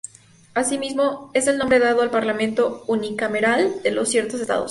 Así 0.55 0.79
mismo 0.79 1.29
es 1.35 1.45
el 1.45 1.59
nombre 1.59 1.77
dado 1.77 2.01
al 2.01 2.09
parlamento 2.09 2.83
unicameral 2.87 3.83
de 3.83 3.91
los 3.91 4.09
ciertos 4.09 4.41
estados. 4.41 4.59